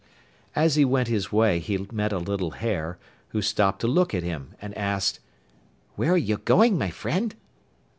[0.55, 4.23] As he went his way he met a little hare, who stopped to look at
[4.23, 5.19] him, and asked:
[5.95, 7.35] 'Where are you going, my friend?